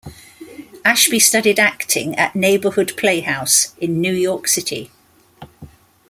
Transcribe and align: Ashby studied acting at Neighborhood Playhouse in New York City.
Ashby 0.83 1.19
studied 1.19 1.59
acting 1.59 2.15
at 2.15 2.35
Neighborhood 2.35 2.93
Playhouse 2.97 3.75
in 3.79 4.01
New 4.01 4.15
York 4.15 4.47
City. 4.47 4.89